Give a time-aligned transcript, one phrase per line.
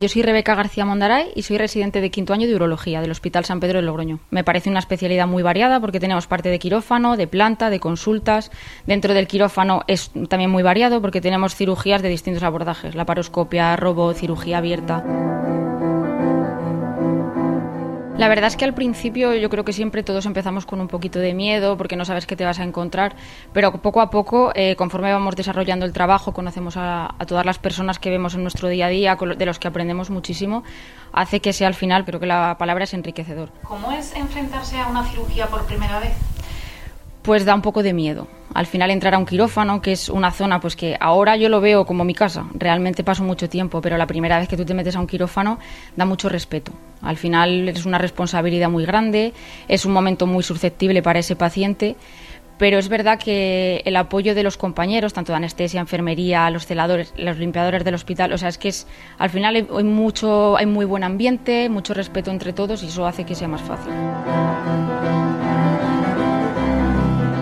[0.00, 3.44] Yo soy Rebeca García Mondaray y soy residente de quinto año de urología del Hospital
[3.44, 4.20] San Pedro de Logroño.
[4.30, 8.52] Me parece una especialidad muy variada porque tenemos parte de quirófano, de planta, de consultas.
[8.86, 14.14] Dentro del quirófano es también muy variado porque tenemos cirugías de distintos abordajes, laparoscopia, robo,
[14.14, 15.02] cirugía abierta.
[18.18, 21.20] La verdad es que al principio yo creo que siempre todos empezamos con un poquito
[21.20, 23.14] de miedo porque no sabes qué te vas a encontrar,
[23.52, 28.00] pero poco a poco, eh, conforme vamos desarrollando el trabajo, conocemos a, todas las personas
[28.00, 30.64] que vemos en nuestro día a día, de los que aprendemos muchísimo,
[31.12, 33.50] hace que sea al final, creo que la palabra es enriquecedor.
[33.62, 36.14] ¿Cómo es enfrentarse a una cirugía por primera vez?
[37.22, 38.26] Pues da un poco de miedo.
[38.54, 41.60] Al final entrar a un quirófano, que es una zona pues que ahora yo lo
[41.60, 44.74] veo como mi casa, realmente paso mucho tiempo, pero la primera vez que tú te
[44.74, 45.58] metes a un quirófano
[45.96, 46.72] da mucho respeto.
[47.02, 49.32] Al final es una responsabilidad muy grande,
[49.68, 51.96] es un momento muy susceptible para ese paciente,
[52.58, 57.14] pero es verdad que el apoyo de los compañeros, tanto de anestesia, enfermería, los celadores,
[57.16, 58.86] los limpiadores del hospital, o sea, es que es
[59.18, 63.24] al final hay mucho hay muy buen ambiente, mucho respeto entre todos y eso hace
[63.24, 63.92] que sea más fácil.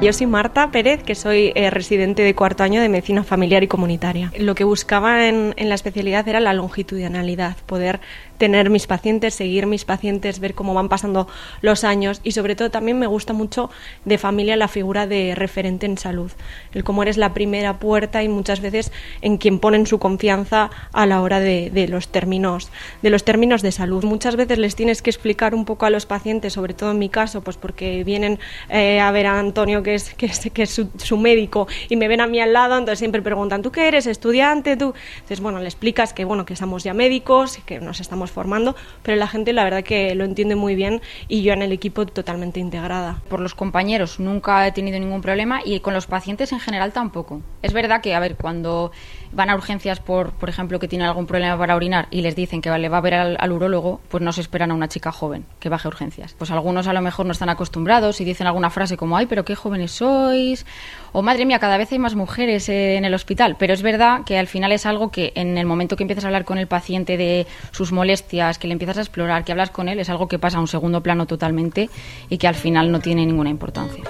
[0.00, 3.66] Yo soy Marta Pérez, que soy eh, residente de cuarto año de medicina familiar y
[3.66, 4.32] comunitaria.
[4.38, 7.98] Lo que buscaba en, en, la especialidad era la longitudinalidad, poder
[8.38, 11.28] tener mis pacientes, seguir mis pacientes, ver cómo van pasando
[11.60, 13.70] los años y sobre todo también me gusta mucho
[14.04, 16.30] de familia la figura de referente en salud,
[16.72, 21.06] el cómo eres la primera puerta y muchas veces en quien ponen su confianza a
[21.06, 22.70] la hora de, de los términos
[23.02, 24.04] de los términos de salud.
[24.04, 27.08] Muchas veces les tienes que explicar un poco a los pacientes, sobre todo en mi
[27.08, 30.70] caso, pues porque vienen eh, a ver a Antonio que es, que es, que es
[30.96, 34.06] su, médico y me ven a mí al lado, entonces siempre preguntan, ¿tú qué eres?
[34.06, 34.76] ¿Estudiante?
[34.76, 34.94] ¿Tú?
[35.14, 39.16] Entonces, bueno, le explicas que, bueno, que estamos ya médicos, que nos estamos formando, pero
[39.16, 42.60] la gente la verdad que lo entiende muy bien y yo en el equipo totalmente
[42.60, 43.22] integrada.
[43.28, 47.42] Por los compañeros nunca he tenido ningún problema y con los pacientes en general tampoco.
[47.62, 48.92] Es verdad que, a ver, cuando
[49.32, 52.60] van a urgencias por, por ejemplo, que tienen algún problema para orinar y les dicen
[52.62, 55.12] que le va a ver al, al urólogo, pues no se esperan a una chica
[55.12, 56.34] joven que baje a urgencias.
[56.38, 59.44] Pues algunos a lo mejor no están acostumbrados y dicen alguna frase como, ay, pero
[59.44, 60.66] qué jóvenes sois,
[61.12, 63.56] o madre mía, cada vez hay más mujeres en el hospital.
[63.58, 66.28] Pero es verdad que al final es algo que en el momento que empiezas a
[66.28, 69.88] hablar con el paciente de sus molestias, que le empiezas a explorar, que hablas con
[69.88, 71.88] él, es algo que pasa a un segundo plano totalmente
[72.28, 74.04] y que al final no tiene ninguna importancia.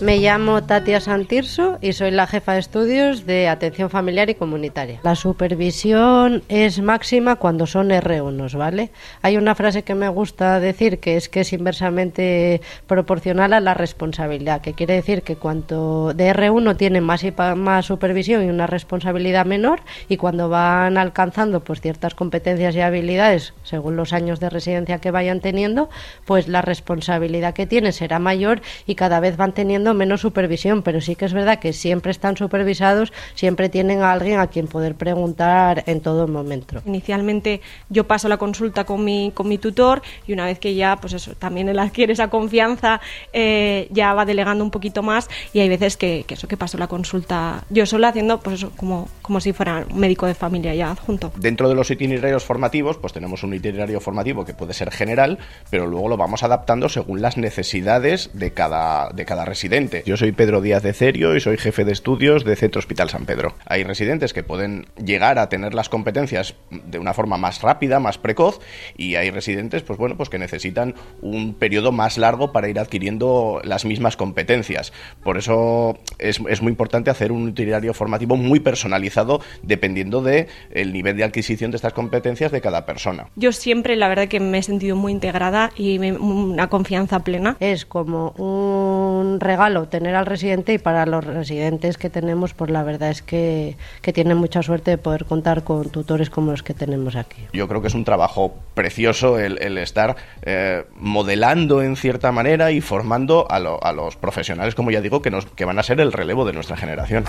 [0.00, 5.00] Me llamo Tatia Santirso y soy la jefa de estudios de atención familiar y comunitaria.
[5.02, 8.92] La supervisión es máxima cuando son R1, ¿vale?
[9.20, 13.74] Hay una frase que me gusta decir que es que es inversamente proporcional a la
[13.74, 18.66] responsabilidad, que quiere decir que cuanto de R1 tienen más y más supervisión y una
[18.66, 24.48] responsabilidad menor y cuando van alcanzando pues ciertas competencias y habilidades según los años de
[24.48, 25.90] residencia que vayan teniendo,
[26.24, 31.00] pues la responsabilidad que tienen será mayor y cada vez van teniendo menos supervisión, pero
[31.00, 34.94] sí que es verdad que siempre están supervisados, siempre tienen a alguien a quien poder
[34.94, 36.82] preguntar en todo momento.
[36.84, 40.96] Inicialmente yo paso la consulta con mi, con mi tutor y una vez que ya,
[40.96, 43.00] pues eso, también él adquiere esa confianza,
[43.32, 46.78] eh, ya va delegando un poquito más y hay veces que, que, eso, que paso
[46.78, 50.74] la consulta yo sola haciendo, pues eso, como, como si fuera un médico de familia
[50.74, 51.32] ya adjunto.
[51.36, 55.38] Dentro de los itinerarios formativos, pues tenemos un itinerario formativo que puede ser general,
[55.70, 60.32] pero luego lo vamos adaptando según las necesidades de cada, de cada residente yo soy
[60.32, 63.54] Pedro Díaz de Cerio y soy jefe de estudios de Centro Hospital San Pedro.
[63.64, 68.18] Hay residentes que pueden llegar a tener las competencias de una forma más rápida, más
[68.18, 68.60] precoz,
[68.96, 73.60] y hay residentes, pues bueno, pues que necesitan un periodo más largo para ir adquiriendo
[73.64, 74.92] las mismas competencias.
[75.22, 80.92] Por eso es, es muy importante hacer un itinerario formativo muy personalizado dependiendo de el
[80.92, 83.28] nivel de adquisición de estas competencias de cada persona.
[83.36, 87.56] Yo siempre, la verdad, que me he sentido muy integrada y una confianza plena.
[87.60, 92.82] Es como un regalo tener al residente y para los residentes que tenemos, pues la
[92.82, 96.74] verdad es que, que tienen mucha suerte de poder contar con tutores como los que
[96.74, 97.46] tenemos aquí.
[97.52, 102.80] Yo creo que es un trabajo precioso el, estar eh, modelando en cierta manera y
[102.80, 106.12] formando a, a los profesionales, como ya digo, que, nos, que van a ser el
[106.12, 107.24] relevo de nuestra generación.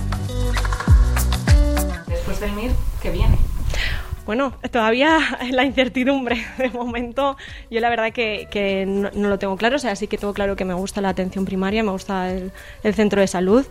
[2.08, 2.72] Después del MIR,
[3.02, 3.51] ¿qué viene?
[4.32, 5.20] Bueno, todavía
[5.52, 6.42] la incertidumbre.
[6.58, 7.36] De momento,
[7.70, 9.76] yo la verdad que, no, lo tengo claro.
[9.76, 12.54] O sea, sí que tengo claro que me gusta la atención primaria, me gusta el,
[12.94, 13.66] centro de salud.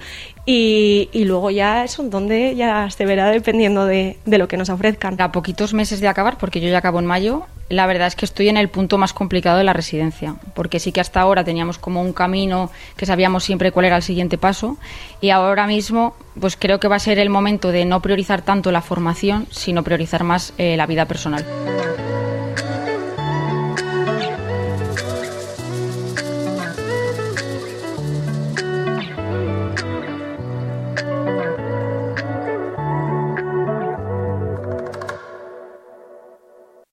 [0.45, 4.59] Y, y, luego ya es un donde ya se verá dependiendo de, de lo que
[4.59, 5.19] nos ofrezcan.
[5.19, 8.26] A poquitos meses de acabar, porque yo ya acabo en mayo, la verdad es que
[8.26, 11.78] estoy en el punto más complicado de la residencia, porque sí que hasta ahora teníamos
[11.78, 14.76] como un camino que sabíamos siempre cuál era el siguiente paso
[15.20, 18.72] y ahora mismo pues creo que va a ser el momento de no priorizar tanto
[18.72, 21.46] la formación, sino priorizar más eh, la vida personal.